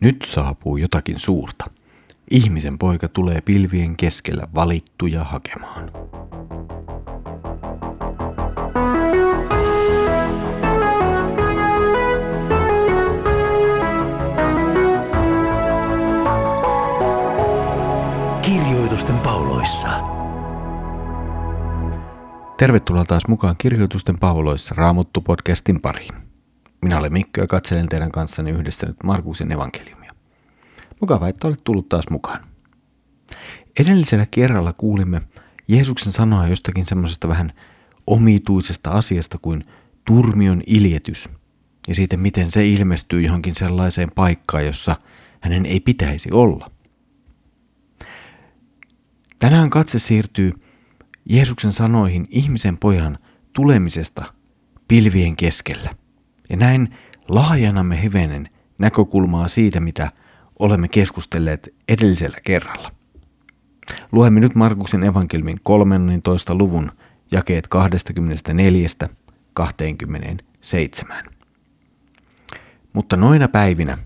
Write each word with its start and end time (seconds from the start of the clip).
Nyt 0.00 0.22
saapuu 0.26 0.76
jotakin 0.76 1.18
suurta. 1.18 1.64
Ihmisen 2.30 2.78
poika 2.78 3.08
tulee 3.08 3.40
pilvien 3.40 3.96
keskellä 3.96 4.48
valittuja 4.54 5.24
hakemaan. 5.24 5.90
Kirjoitusten 18.42 19.18
pauloissa. 19.18 19.88
Tervetuloa 22.56 23.04
taas 23.04 23.22
mukaan 23.28 23.54
Kirjoitusten 23.58 24.18
pauloissa 24.18 24.74
Raamuttu-podcastin 24.74 25.80
pariin. 25.82 26.27
Minä 26.80 26.98
olen 26.98 27.12
Mikko 27.12 27.40
ja 27.40 27.46
katselen 27.46 27.88
teidän 27.88 28.12
kanssanne 28.12 28.50
yhdessä 28.50 28.86
nyt 28.86 28.96
Markuksen 29.04 29.52
evankeliumia. 29.52 30.10
Mukava, 31.00 31.28
että 31.28 31.48
olet 31.48 31.64
tullut 31.64 31.88
taas 31.88 32.04
mukaan. 32.10 32.46
Edellisellä 33.80 34.26
kerralla 34.30 34.72
kuulimme 34.72 35.22
Jeesuksen 35.68 36.12
sanoa 36.12 36.48
jostakin 36.48 36.86
semmoisesta 36.86 37.28
vähän 37.28 37.52
omituisesta 38.06 38.90
asiasta 38.90 39.38
kuin 39.42 39.62
turmion 40.04 40.62
iljetys 40.66 41.28
ja 41.88 41.94
siitä, 41.94 42.16
miten 42.16 42.50
se 42.50 42.68
ilmestyy 42.68 43.20
johonkin 43.20 43.54
sellaiseen 43.54 44.10
paikkaan, 44.14 44.66
jossa 44.66 44.96
hänen 45.40 45.66
ei 45.66 45.80
pitäisi 45.80 46.28
olla. 46.32 46.70
Tänään 49.38 49.70
katse 49.70 49.98
siirtyy 49.98 50.52
Jeesuksen 51.24 51.72
sanoihin 51.72 52.26
ihmisen 52.30 52.78
pojan 52.78 53.18
tulemisesta 53.52 54.24
pilvien 54.88 55.36
keskellä. 55.36 55.94
Ja 56.48 56.56
näin 56.56 56.94
laajennamme 57.28 58.02
hivenen 58.02 58.48
näkökulmaa 58.78 59.48
siitä, 59.48 59.80
mitä 59.80 60.12
olemme 60.58 60.88
keskustelleet 60.88 61.74
edellisellä 61.88 62.38
kerralla. 62.44 62.92
Luemme 64.12 64.40
nyt 64.40 64.54
Markuksen 64.54 65.04
evankelmin 65.04 65.56
13. 65.62 66.54
luvun 66.54 66.92
jakeet 67.32 67.68
24-27. 69.60 71.30
Mutta 72.92 73.16
noina 73.16 73.48
päivinä, 73.48 73.98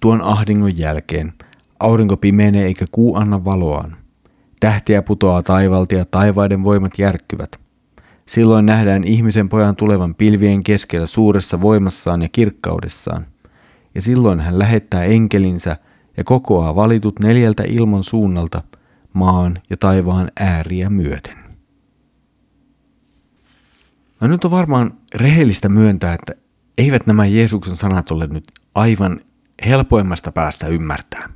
tuon 0.00 0.22
ahdingon 0.22 0.78
jälkeen, 0.78 1.32
aurinko 1.80 2.16
pimenee 2.16 2.66
eikä 2.66 2.84
kuu 2.92 3.16
anna 3.16 3.44
valoaan. 3.44 3.96
Tähtiä 4.60 5.02
putoaa 5.02 5.42
taivalta 5.42 5.94
ja 5.94 6.04
taivaiden 6.04 6.64
voimat 6.64 6.98
järkkyvät. 6.98 7.60
Silloin 8.34 8.66
nähdään 8.66 9.04
ihmisen 9.04 9.48
pojan 9.48 9.76
tulevan 9.76 10.14
pilvien 10.14 10.62
keskellä 10.62 11.06
suuressa 11.06 11.60
voimassaan 11.60 12.22
ja 12.22 12.28
kirkkaudessaan. 12.32 13.26
Ja 13.94 14.02
silloin 14.02 14.40
hän 14.40 14.58
lähettää 14.58 15.04
enkelinsä 15.04 15.76
ja 16.16 16.24
kokoaa 16.24 16.74
valitut 16.74 17.18
neljältä 17.18 17.62
ilman 17.68 18.04
suunnalta 18.04 18.62
maan 19.12 19.58
ja 19.70 19.76
taivaan 19.76 20.30
ääriä 20.40 20.90
myöten. 20.90 21.36
No 24.20 24.26
nyt 24.26 24.44
on 24.44 24.50
varmaan 24.50 24.94
rehellistä 25.14 25.68
myöntää, 25.68 26.14
että 26.14 26.34
eivät 26.78 27.06
nämä 27.06 27.26
Jeesuksen 27.26 27.76
sanat 27.76 28.10
ole 28.10 28.26
nyt 28.26 28.44
aivan 28.74 29.20
helpoimmasta 29.66 30.32
päästä 30.32 30.66
ymmärtää. 30.66 31.28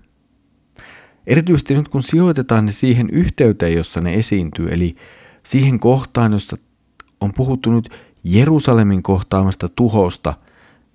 Erityisesti 1.27 1.75
nyt 1.75 1.89
kun 1.89 2.03
sijoitetaan 2.03 2.67
ne 2.67 2.73
siihen 2.73 3.11
yhteyteen, 3.11 3.75
jossa 3.75 4.01
ne 4.01 4.14
esiintyy, 4.14 4.69
eli 4.70 4.97
siihen 5.42 5.81
kohtaan, 5.81 6.33
jossa 6.33 6.56
on 7.20 7.33
puhuttu 7.33 7.70
nyt 7.70 7.89
Jerusalemin 8.25 9.03
kohtaamasta 9.03 9.69
tuhosta 9.69 10.34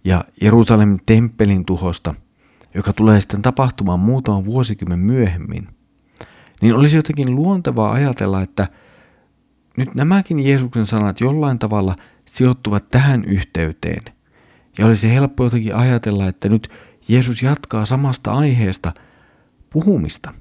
ja 0.03 0.25
Jerusalemin 0.42 1.00
temppelin 1.06 1.66
tuhosta, 1.66 2.16
joka 2.73 2.94
tulee 2.94 3.22
sitten 3.22 3.42
tapahtumaan 3.42 4.00
muutaman 4.00 4.45
vuosikymmen 4.45 5.00
myöhemmin, 5.00 5.67
niin 6.62 6.75
olisi 6.75 6.95
jotenkin 6.95 7.36
luontevaa 7.36 7.92
ajatella, 7.92 8.42
että 8.42 8.67
nyt 9.78 9.95
nämäkin 9.95 10.40
Jeesuksen 10.40 10.85
sanat 10.85 11.22
jollain 11.22 11.59
tavalla 11.59 11.96
sijoittuvat 12.25 12.90
tähän 12.91 13.25
yhteyteen. 13.25 14.03
Ja 14.78 14.85
olisi 14.85 15.13
helppo 15.13 15.44
jotenkin 15.44 15.75
ajatella, 15.75 16.28
että 16.28 16.50
nyt 16.50 16.69
Jeesus 17.08 17.44
jatkaa 17.44 17.85
samasta 17.85 18.31
aiheesta 18.31 18.94
puhumista. 19.69 20.34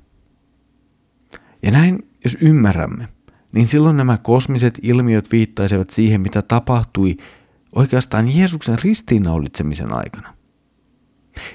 Ja 1.62 1.70
näin, 1.70 2.08
jos 2.24 2.36
ymmärrämme, 2.40 3.08
niin 3.52 3.66
silloin 3.66 3.96
nämä 3.96 4.18
kosmiset 4.18 4.78
ilmiöt 4.82 5.32
viittaisivat 5.32 5.90
siihen, 5.90 6.20
mitä 6.20 6.42
tapahtui 6.42 7.16
oikeastaan 7.74 8.36
Jeesuksen 8.36 8.78
ristiinnaulitsemisen 8.84 9.92
aikana. 9.92 10.34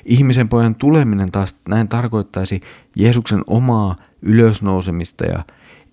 Ihmisen 0.05 0.49
pojan 0.49 0.75
tuleminen 0.75 1.31
taas 1.31 1.55
näin 1.69 1.87
tarkoittaisi 1.87 2.61
Jeesuksen 2.95 3.41
omaa 3.47 3.95
ylösnousemista 4.21 5.25
ja 5.25 5.45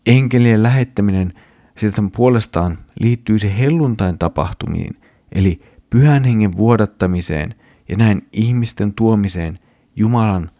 enkelien 0.06 0.62
lähettäminen 0.62 1.32
sitten 1.76 2.10
puolestaan 2.10 2.78
liittyisi 3.00 3.58
helluntain 3.58 4.18
tapahtumiin, 4.18 5.00
eli 5.32 5.60
pyhän 5.90 6.24
hengen 6.24 6.56
vuodattamiseen 6.56 7.54
ja 7.88 7.96
näin 7.96 8.28
ihmisten 8.32 8.94
tuomiseen 8.94 9.58
Jumalan 9.96 10.50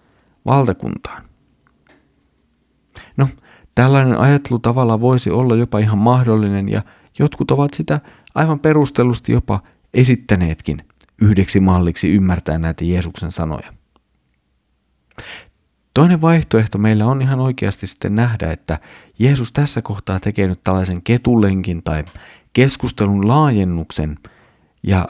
valtakuntaan. 0.46 1.24
No, 3.16 3.28
Tällainen 3.75 4.19
ajattelu 4.19 4.58
tavalla 4.58 5.00
voisi 5.00 5.31
olla 5.31 5.56
jopa 5.56 5.78
ihan 5.78 5.98
mahdollinen 5.98 6.69
ja 6.69 6.82
jotkut 7.19 7.50
ovat 7.50 7.75
sitä 7.75 8.00
aivan 8.34 8.60
perustellusti 8.60 9.32
jopa 9.32 9.62
esittäneetkin 9.94 10.84
yhdeksi 11.22 11.60
malliksi 11.60 12.14
ymmärtää 12.14 12.59
näitä 12.59 12.84
Jeesuksen 12.84 13.30
sanoja. 13.30 13.72
Toinen 15.94 16.20
vaihtoehto 16.20 16.78
meillä 16.78 17.06
on 17.06 17.22
ihan 17.22 17.41
oikeasti 17.41 17.86
sitten 17.86 18.14
nähdä, 18.14 18.53
että 18.53 18.78
Jeesus 19.19 19.53
tässä 19.53 19.82
kohtaa 19.82 20.20
tekee 20.20 20.48
nyt 20.48 20.64
tällaisen 20.64 21.03
ketulenkin 21.03 21.82
tai 21.82 22.04
keskustelun 22.53 23.28
laajennuksen 23.28 24.19
ja 24.82 25.09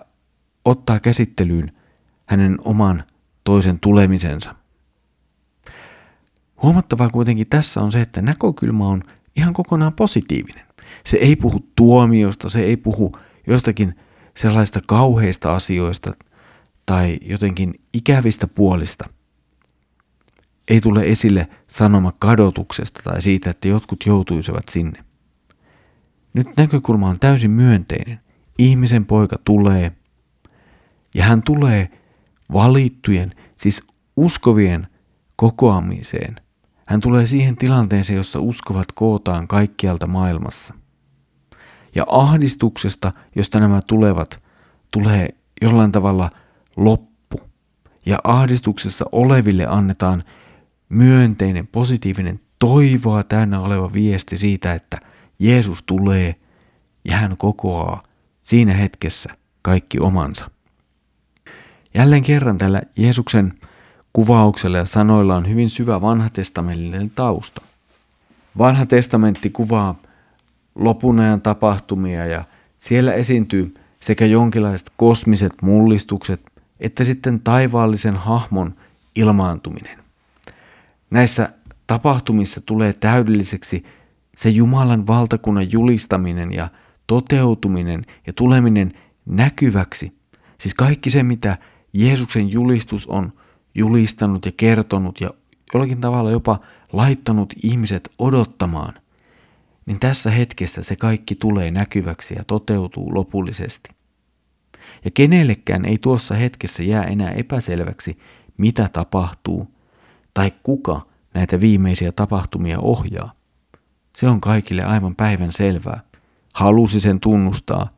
ottaa 0.65 1.00
käsittelyyn 1.00 1.72
hänen 2.26 2.59
oman 2.65 3.04
toisen 3.44 3.81
tulemisensa. 3.81 4.54
Huomattavaa 6.62 7.10
kuitenkin 7.10 7.47
tässä 7.47 7.81
on 7.81 7.93
se, 7.93 8.00
että 8.00 8.22
näkökulma 8.22 8.88
on 8.88 9.03
ihan 9.37 9.53
kokonaan 9.53 9.93
positiivinen. 9.93 10.66
Se 11.06 11.16
ei 11.16 11.37
puhu 11.37 11.71
tuomiosta, 11.76 12.48
se 12.48 12.60
ei 12.60 12.76
puhu 12.76 13.12
jostakin 13.47 13.94
sellaista 14.37 14.81
kauheista 14.87 15.54
asioista 15.54 16.12
tai 16.87 17.19
jotenkin 17.22 17.75
ikävistä 17.93 18.47
puolista. 18.47 19.09
Ei 20.69 20.81
tule 20.81 21.03
esille 21.03 21.49
sanoma 21.69 22.12
kadotuksesta 22.19 23.00
tai 23.04 23.22
siitä, 23.22 23.50
että 23.50 23.69
jotkut 23.69 24.06
joutuisivat 24.06 24.69
sinne. 24.69 25.04
Nyt 26.34 26.47
näkökulma 26.56 27.09
on 27.09 27.20
täysin 27.20 27.50
myönteinen. 27.50 28.20
Ihmisen 28.59 29.06
poika 29.06 29.37
tulee 29.44 29.93
ja 31.15 31.25
hän 31.25 31.43
tulee 31.43 31.91
valittujen, 32.53 33.34
siis 33.56 33.82
uskovien 34.16 34.87
kokoamiseen– 35.37 36.37
hän 36.90 37.00
tulee 37.00 37.26
siihen 37.26 37.56
tilanteeseen, 37.56 38.16
jossa 38.16 38.40
uskovat 38.40 38.92
kootaan 38.94 39.48
kaikkialta 39.48 40.06
maailmassa. 40.06 40.74
Ja 41.94 42.04
ahdistuksesta, 42.08 43.12
josta 43.36 43.60
nämä 43.60 43.80
tulevat, 43.86 44.42
tulee 44.90 45.28
jollain 45.62 45.92
tavalla 45.92 46.30
loppu. 46.76 47.40
Ja 48.06 48.18
ahdistuksessa 48.24 49.04
oleville 49.12 49.66
annetaan 49.66 50.22
myönteinen, 50.88 51.66
positiivinen, 51.66 52.40
toivoa 52.58 53.22
täynnä 53.22 53.60
oleva 53.60 53.92
viesti 53.92 54.38
siitä, 54.38 54.74
että 54.74 54.98
Jeesus 55.38 55.82
tulee 55.82 56.34
ja 57.04 57.16
hän 57.16 57.36
kokoaa 57.36 58.02
siinä 58.42 58.74
hetkessä 58.74 59.30
kaikki 59.62 59.98
omansa. 60.00 60.50
Jälleen 61.94 62.24
kerran 62.24 62.58
tällä 62.58 62.82
Jeesuksen 62.96 63.52
Kuvauksella 64.12 64.78
ja 64.78 64.84
sanoilla 64.84 65.37
on 65.37 65.49
hyvin 65.49 65.69
syvä 65.70 66.00
vanhatestamentillinen 66.00 67.11
tausta. 67.11 67.62
Vanha 68.58 68.87
testamentti 68.87 69.50
kuvaa 69.50 69.94
lopun 70.75 71.20
ajan 71.20 71.40
tapahtumia 71.40 72.26
ja 72.26 72.44
siellä 72.79 73.12
esiintyy 73.12 73.75
sekä 74.00 74.26
jonkinlaiset 74.26 74.93
kosmiset 74.96 75.52
mullistukset 75.62 76.50
että 76.81 77.05
sitten 77.05 77.40
taivaallisen 77.40 78.17
hahmon 78.17 78.73
ilmaantuminen. 79.14 79.99
Näissä 81.11 81.52
tapahtumissa 81.87 82.61
tulee 82.61 82.93
täydelliseksi 82.93 83.84
se 84.37 84.49
Jumalan 84.49 85.06
valtakunnan 85.06 85.73
julistaminen 85.73 86.52
ja 86.52 86.69
toteutuminen 87.06 88.06
ja 88.26 88.32
tuleminen 88.32 88.93
näkyväksi. 89.26 90.12
Siis 90.58 90.75
kaikki 90.75 91.11
se, 91.11 91.23
mitä 91.23 91.58
Jeesuksen 91.93 92.50
julistus 92.50 93.06
on 93.06 93.31
julistanut 93.75 94.46
ja 94.46 94.52
kertonut 94.56 95.20
ja 95.20 95.31
jollakin 95.75 96.00
tavalla 96.00 96.31
jopa 96.31 96.61
laittanut 96.93 97.55
ihmiset 97.62 98.12
odottamaan, 98.19 98.94
niin 99.87 100.00
tässä 100.00 100.31
hetkessä 100.31 100.82
se 100.82 100.96
kaikki 100.96 101.34
tulee 101.34 101.70
näkyväksi 101.70 102.34
ja 102.34 102.44
toteutuu 102.44 103.14
lopullisesti. 103.14 103.90
Ja 105.05 105.11
kenellekään 105.11 105.84
ei 105.84 105.99
tuossa 105.99 106.34
hetkessä 106.34 106.82
jää 106.82 107.05
enää 107.05 107.31
epäselväksi, 107.31 108.19
mitä 108.58 108.88
tapahtuu 108.93 109.75
tai 110.34 110.52
kuka 110.62 111.06
näitä 111.34 111.61
viimeisiä 111.61 112.12
tapahtumia 112.12 112.78
ohjaa. 112.81 113.32
Se 114.17 114.28
on 114.28 114.40
kaikille 114.40 114.84
aivan 114.84 115.17
päivän 115.17 115.52
selvää. 115.52 116.02
Halusi 116.55 117.00
sen 117.00 117.20
tunnustaa 117.20 117.88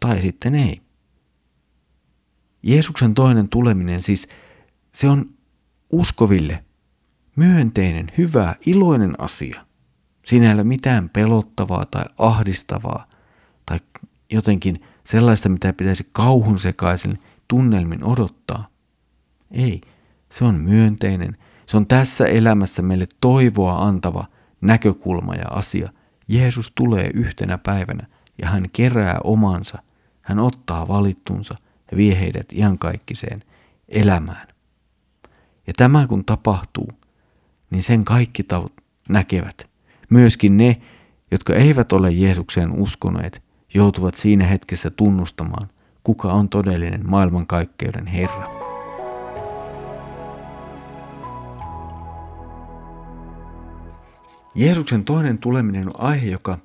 tai 0.00 0.22
sitten 0.22 0.54
ei. 0.54 0.80
Jeesuksen 2.62 3.14
toinen 3.14 3.48
tuleminen 3.48 4.02
siis, 4.02 4.28
se 4.92 5.08
on 5.08 5.30
uskoville 5.90 6.64
myönteinen, 7.36 8.06
hyvä, 8.18 8.54
iloinen 8.66 9.14
asia. 9.18 9.66
Siinä 10.24 10.46
ei 10.46 10.54
ole 10.54 10.64
mitään 10.64 11.08
pelottavaa 11.08 11.86
tai 11.86 12.04
ahdistavaa 12.18 13.06
tai 13.66 13.78
jotenkin 14.30 14.82
sellaista, 15.04 15.48
mitä 15.48 15.72
pitäisi 15.72 16.08
kauhun 16.12 16.58
sekaisin 16.58 17.18
tunnelmin 17.48 18.04
odottaa. 18.04 18.68
Ei, 19.50 19.80
se 20.32 20.44
on 20.44 20.54
myönteinen, 20.54 21.36
se 21.66 21.76
on 21.76 21.86
tässä 21.86 22.26
elämässä 22.26 22.82
meille 22.82 23.08
toivoa 23.20 23.84
antava 23.84 24.26
näkökulma 24.60 25.34
ja 25.34 25.48
asia. 25.50 25.88
Jeesus 26.28 26.72
tulee 26.74 27.10
yhtenä 27.14 27.58
päivänä 27.58 28.06
ja 28.42 28.48
hän 28.48 28.70
kerää 28.72 29.18
omansa, 29.24 29.78
hän 30.20 30.38
ottaa 30.38 30.88
valittunsa 30.88 31.54
ja 31.90 31.96
vie 31.96 32.20
heidät 32.20 32.52
iankaikkiseen 32.52 33.44
elämään. 33.88 34.49
Ja 35.70 35.74
tämä 35.76 36.06
kun 36.06 36.24
tapahtuu, 36.24 36.88
niin 37.70 37.82
sen 37.82 38.04
kaikki 38.04 38.42
taut 38.42 38.72
näkevät. 39.08 39.70
Myöskin 40.08 40.56
ne, 40.56 40.80
jotka 41.30 41.54
eivät 41.54 41.92
ole 41.92 42.10
Jeesukseen 42.10 42.72
uskoneet, 42.72 43.42
joutuvat 43.74 44.14
siinä 44.14 44.46
hetkessä 44.46 44.90
tunnustamaan, 44.90 45.68
kuka 46.04 46.32
on 46.32 46.48
todellinen 46.48 47.10
maailmankaikkeuden 47.10 48.06
Herra. 48.06 48.50
Jeesuksen 54.54 55.04
toinen 55.04 55.38
tuleminen 55.38 55.86
on 55.86 56.00
aihe, 56.00 56.26
joka 56.26 56.58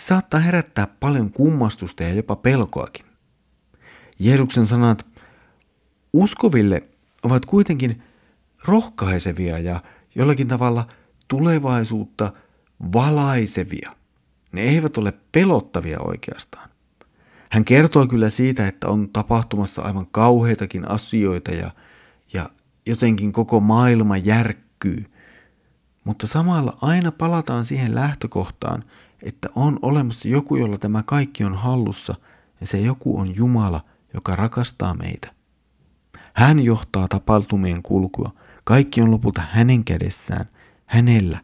saattaa 0.00 0.40
herättää 0.40 0.86
paljon 1.00 1.30
kummastusta 1.30 2.02
ja 2.02 2.14
jopa 2.14 2.36
pelkoakin. 2.36 3.06
Jeesuksen 4.18 4.66
sanat 4.66 5.06
uskoville 6.12 6.82
ovat 7.22 7.46
kuitenkin 7.46 8.02
rohkaisevia 8.64 9.58
ja 9.58 9.82
jollakin 10.14 10.48
tavalla 10.48 10.86
tulevaisuutta 11.28 12.32
valaisevia. 12.92 13.90
Ne 14.52 14.60
eivät 14.60 14.98
ole 14.98 15.12
pelottavia 15.32 15.98
oikeastaan. 16.00 16.70
Hän 17.50 17.64
kertoo 17.64 18.06
kyllä 18.06 18.30
siitä, 18.30 18.68
että 18.68 18.88
on 18.88 19.08
tapahtumassa 19.12 19.82
aivan 19.82 20.06
kauheitakin 20.06 20.90
asioita 20.90 21.50
ja, 21.50 21.70
ja 22.32 22.50
jotenkin 22.86 23.32
koko 23.32 23.60
maailma 23.60 24.16
järkkyy. 24.16 25.04
Mutta 26.04 26.26
samalla 26.26 26.78
aina 26.80 27.12
palataan 27.12 27.64
siihen 27.64 27.94
lähtökohtaan, 27.94 28.84
että 29.22 29.48
on 29.54 29.78
olemassa 29.82 30.28
joku, 30.28 30.56
jolla 30.56 30.78
tämä 30.78 31.02
kaikki 31.02 31.44
on 31.44 31.54
hallussa, 31.54 32.14
ja 32.60 32.66
se 32.66 32.78
joku 32.78 33.18
on 33.18 33.36
Jumala, 33.36 33.84
joka 34.14 34.36
rakastaa 34.36 34.94
meitä. 34.94 35.34
Hän 36.34 36.60
johtaa 36.60 37.08
tapahtumien 37.08 37.82
kulkua. 37.82 38.32
Kaikki 38.68 39.02
on 39.02 39.10
lopulta 39.10 39.42
hänen 39.50 39.84
kädessään, 39.84 40.48
hänellä, 40.86 41.40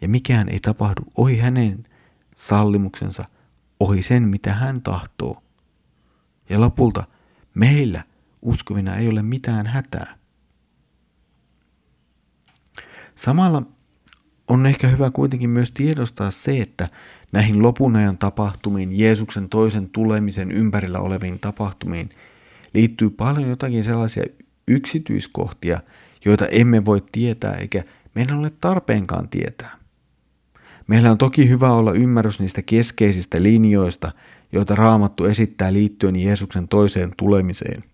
ja 0.00 0.08
mikään 0.08 0.48
ei 0.48 0.60
tapahdu 0.60 1.02
ohi 1.16 1.38
hänen 1.38 1.86
sallimuksensa, 2.36 3.24
ohi 3.80 4.02
sen, 4.02 4.28
mitä 4.28 4.52
hän 4.54 4.82
tahtoo. 4.82 5.42
Ja 6.48 6.60
lopulta 6.60 7.04
meillä 7.54 8.04
uskovina 8.42 8.96
ei 8.96 9.08
ole 9.08 9.22
mitään 9.22 9.66
hätää. 9.66 10.18
Samalla 13.16 13.62
on 14.48 14.66
ehkä 14.66 14.88
hyvä 14.88 15.10
kuitenkin 15.10 15.50
myös 15.50 15.70
tiedostaa 15.70 16.30
se, 16.30 16.60
että 16.60 16.88
näihin 17.32 17.62
lopun 17.62 17.96
ajan 17.96 18.18
tapahtumiin, 18.18 18.98
Jeesuksen 18.98 19.48
toisen 19.48 19.90
tulemisen 19.90 20.52
ympärillä 20.52 20.98
oleviin 20.98 21.40
tapahtumiin, 21.40 22.10
liittyy 22.74 23.10
paljon 23.10 23.48
jotakin 23.48 23.84
sellaisia 23.84 24.24
yksityiskohtia, 24.68 25.80
joita 26.24 26.46
emme 26.46 26.84
voi 26.84 27.02
tietää 27.12 27.54
eikä 27.54 27.84
meidän 28.14 28.38
ole 28.38 28.52
tarpeenkaan 28.60 29.28
tietää. 29.28 29.80
Meillä 30.86 31.10
on 31.10 31.18
toki 31.18 31.48
hyvä 31.48 31.72
olla 31.72 31.92
ymmärrys 31.92 32.40
niistä 32.40 32.62
keskeisistä 32.62 33.42
linjoista, 33.42 34.12
joita 34.52 34.74
Raamattu 34.74 35.24
esittää 35.24 35.72
liittyen 35.72 36.16
Jeesuksen 36.16 36.68
toiseen 36.68 37.10
tulemiseen. 37.16 37.84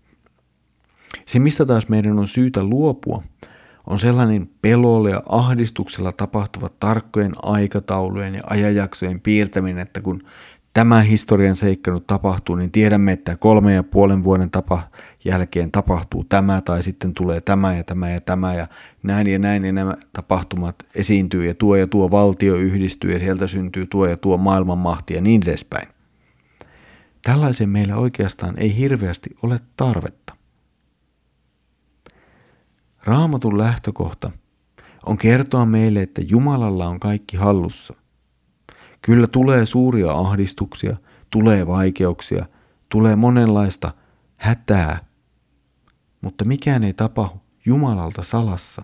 Se, 1.25 1.39
mistä 1.39 1.65
taas 1.65 1.89
meidän 1.89 2.19
on 2.19 2.27
syytä 2.27 2.63
luopua, 2.63 3.23
on 3.87 3.99
sellainen 3.99 4.49
pelolla 4.61 5.09
ja 5.09 5.23
ahdistuksella 5.29 6.11
tapahtuva 6.11 6.69
tarkkojen 6.79 7.31
aikataulujen 7.41 8.35
ja 8.35 8.41
ajanjaksojen 8.49 9.19
piirtäminen, 9.21 9.79
että 9.79 10.01
kun 10.01 10.23
tämä 10.77 11.01
historian 11.01 11.55
seikka 11.55 11.91
nyt 11.91 12.07
tapahtuu, 12.07 12.55
niin 12.55 12.71
tiedämme, 12.71 13.11
että 13.11 13.37
kolme 13.37 13.73
ja 13.73 13.83
puolen 13.83 14.23
vuoden 14.23 14.51
tapa 14.51 14.83
jälkeen 15.25 15.71
tapahtuu 15.71 16.23
tämä 16.23 16.61
tai 16.61 16.83
sitten 16.83 17.13
tulee 17.13 17.41
tämä 17.41 17.75
ja 17.75 17.83
tämä 17.83 18.09
ja 18.09 18.21
tämä 18.21 18.53
ja 18.53 18.67
näin 19.03 19.27
ja 19.27 19.39
näin 19.39 19.65
ja 19.65 19.71
nämä 19.71 19.95
tapahtumat 20.13 20.75
esiintyy 20.95 21.45
ja 21.45 21.53
tuo 21.53 21.75
ja 21.75 21.87
tuo 21.87 22.11
valtio 22.11 22.55
yhdistyy 22.55 23.13
ja 23.13 23.19
sieltä 23.19 23.47
syntyy 23.47 23.85
tuo 23.85 24.07
ja 24.07 24.17
tuo 24.17 24.37
maailmanmahti 24.37 25.13
ja 25.13 25.21
niin 25.21 25.41
edespäin. 25.43 25.87
Tällaisen 27.21 27.69
meillä 27.69 27.95
oikeastaan 27.95 28.53
ei 28.57 28.77
hirveästi 28.77 29.29
ole 29.43 29.59
tarvetta. 29.77 30.35
Raamatun 33.03 33.57
lähtökohta 33.57 34.31
on 35.05 35.17
kertoa 35.17 35.65
meille, 35.65 36.01
että 36.01 36.21
Jumalalla 36.29 36.87
on 36.87 36.99
kaikki 36.99 37.37
hallussa. 37.37 37.93
Kyllä 39.07 39.27
tulee 39.27 39.65
suuria 39.65 40.11
ahdistuksia, 40.11 40.95
tulee 41.29 41.67
vaikeuksia, 41.67 42.45
tulee 42.89 43.15
monenlaista 43.15 43.93
hätää, 44.37 44.99
mutta 46.21 46.45
mikään 46.45 46.83
ei 46.83 46.93
tapahdu 46.93 47.41
Jumalalta 47.65 48.23
salassa. 48.23 48.83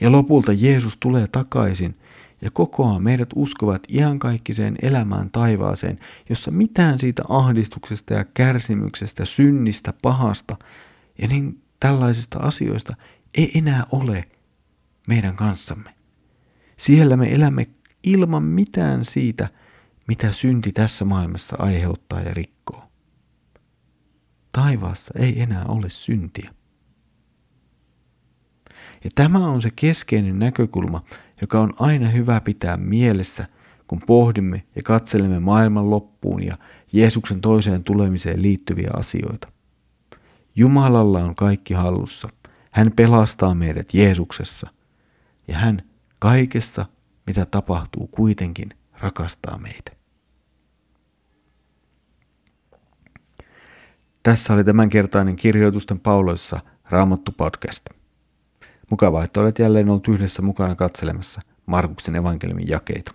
Ja 0.00 0.12
lopulta 0.12 0.52
Jeesus 0.52 0.96
tulee 1.00 1.26
takaisin 1.26 1.98
ja 2.42 2.50
kokoaa 2.50 2.98
meidät 2.98 3.28
uskovat 3.34 3.82
iankaikkiseen 3.92 4.76
elämään 4.82 5.30
taivaaseen, 5.30 5.98
jossa 6.28 6.50
mitään 6.50 6.98
siitä 6.98 7.22
ahdistuksesta 7.28 8.14
ja 8.14 8.24
kärsimyksestä, 8.24 9.24
synnistä, 9.24 9.92
pahasta 10.02 10.56
ja 11.22 11.28
niin 11.28 11.62
tällaisista 11.80 12.38
asioista 12.38 12.96
ei 13.34 13.58
enää 13.58 13.86
ole 13.92 14.24
meidän 15.08 15.36
kanssamme. 15.36 15.94
Siellä 16.76 17.16
me 17.16 17.34
elämme 17.34 17.66
ilman 18.02 18.42
mitään 18.42 19.04
siitä, 19.04 19.48
mitä 20.08 20.32
synti 20.32 20.72
tässä 20.72 21.04
maailmassa 21.04 21.56
aiheuttaa 21.58 22.20
ja 22.20 22.34
rikkoo. 22.34 22.84
Taivaassa 24.52 25.14
ei 25.16 25.42
enää 25.42 25.64
ole 25.64 25.88
syntiä. 25.88 26.50
Ja 29.04 29.10
tämä 29.14 29.38
on 29.38 29.62
se 29.62 29.70
keskeinen 29.76 30.38
näkökulma, 30.38 31.04
joka 31.42 31.60
on 31.60 31.72
aina 31.78 32.08
hyvä 32.08 32.40
pitää 32.40 32.76
mielessä, 32.76 33.46
kun 33.86 34.00
pohdimme 34.06 34.62
ja 34.76 34.82
katselemme 34.82 35.38
maailman 35.38 35.90
loppuun 35.90 36.44
ja 36.44 36.56
Jeesuksen 36.92 37.40
toiseen 37.40 37.84
tulemiseen 37.84 38.42
liittyviä 38.42 38.90
asioita. 38.96 39.52
Jumalalla 40.56 41.24
on 41.24 41.34
kaikki 41.34 41.74
hallussa. 41.74 42.28
Hän 42.70 42.92
pelastaa 42.96 43.54
meidät 43.54 43.94
Jeesuksessa. 43.94 44.70
Ja 45.48 45.58
hän 45.58 45.82
kaikessa, 46.18 46.84
mitä 47.28 47.46
tapahtuu, 47.46 48.06
kuitenkin 48.06 48.68
rakastaa 49.00 49.58
meitä. 49.58 49.92
Tässä 54.22 54.52
oli 54.52 54.64
tämänkertainen 54.64 55.36
kirjoitusten 55.36 56.00
pauloissa 56.00 56.60
Raamattu 56.90 57.32
podcast. 57.32 57.84
Mukavaa, 58.90 59.24
että 59.24 59.40
olet 59.40 59.58
jälleen 59.58 59.88
ollut 59.88 60.08
yhdessä 60.08 60.42
mukana 60.42 60.74
katselemassa 60.74 61.40
Markuksen 61.66 62.16
evankeliumin 62.16 62.68
jakeita. 62.68 63.14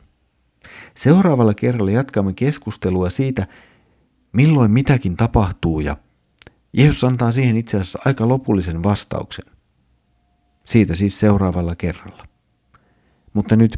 Seuraavalla 0.97 1.53
kerralla 1.53 1.91
jatkamme 1.91 2.33
keskustelua 2.33 3.09
siitä, 3.09 3.47
milloin 4.33 4.71
mitäkin 4.71 5.17
tapahtuu 5.17 5.79
ja 5.79 5.97
Jeesus 6.73 7.03
antaa 7.03 7.31
siihen 7.31 7.57
itse 7.57 7.77
asiassa 7.77 7.99
aika 8.05 8.27
lopullisen 8.27 8.83
vastauksen. 8.83 9.45
Siitä 10.65 10.95
siis 10.95 11.19
seuraavalla 11.19 11.75
kerralla. 11.75 12.27
Mutta 13.33 13.55
nyt 13.55 13.77